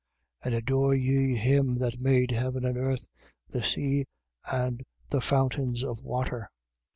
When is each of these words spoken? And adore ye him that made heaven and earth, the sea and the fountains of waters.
And 0.43 0.55
adore 0.55 0.95
ye 0.95 1.35
him 1.35 1.75
that 1.77 2.01
made 2.01 2.31
heaven 2.31 2.65
and 2.65 2.75
earth, 2.75 3.07
the 3.49 3.61
sea 3.61 4.07
and 4.51 4.81
the 5.09 5.21
fountains 5.21 5.83
of 5.83 6.01
waters. 6.03 6.47